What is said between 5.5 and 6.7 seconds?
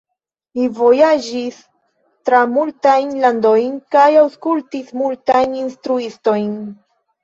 instruistojn.